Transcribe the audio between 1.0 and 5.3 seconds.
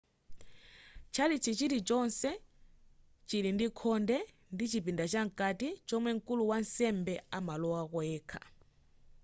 tchalitchi chilichonse chili ndi khonde ndi chipinda cha